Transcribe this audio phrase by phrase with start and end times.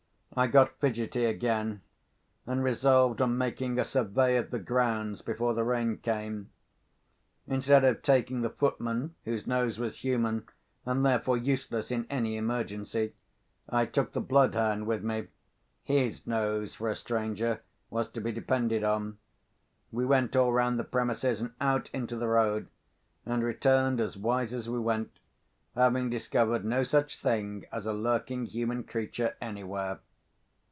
[0.33, 1.81] I got fidgety again,
[2.47, 6.51] and resolved on making a survey of the grounds before the rain came.
[7.47, 10.47] Instead of taking the footman, whose nose was human,
[10.85, 13.13] and therefore useless in any emergency,
[13.67, 15.27] I took the bloodhound with me.
[15.83, 17.59] His nose for a stranger
[17.89, 19.17] was to be depended on.
[19.91, 24.69] We went all round the premises, and out into the road—and returned as wise as
[24.69, 25.19] we went,
[25.75, 29.99] having discovered no such thing as a lurking human creature anywhere.